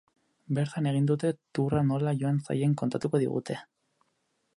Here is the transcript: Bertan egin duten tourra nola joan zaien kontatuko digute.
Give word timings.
Bertan 0.59 0.85
egin 0.91 1.09
duten 1.11 1.37
tourra 1.59 1.83
nola 1.89 2.13
joan 2.21 2.39
zaien 2.47 2.73
kontatuko 2.83 3.21
digute. 3.25 3.59